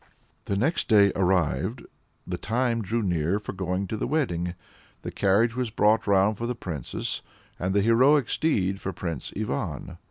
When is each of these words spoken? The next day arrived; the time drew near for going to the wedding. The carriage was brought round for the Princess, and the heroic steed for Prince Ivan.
The 0.45 0.57
next 0.57 0.87
day 0.87 1.11
arrived; 1.15 1.85
the 2.25 2.39
time 2.39 2.81
drew 2.81 3.03
near 3.03 3.37
for 3.37 3.53
going 3.53 3.85
to 3.85 3.97
the 3.97 4.07
wedding. 4.07 4.55
The 5.03 5.11
carriage 5.11 5.55
was 5.55 5.69
brought 5.69 6.07
round 6.07 6.39
for 6.39 6.47
the 6.47 6.55
Princess, 6.55 7.21
and 7.59 7.75
the 7.75 7.83
heroic 7.83 8.27
steed 8.27 8.81
for 8.81 8.93
Prince 8.93 9.31
Ivan. 9.37 9.97